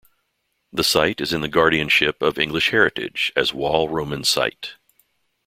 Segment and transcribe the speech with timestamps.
[0.73, 4.77] The site is in the guardianship of English Heritage as Wall Roman Site.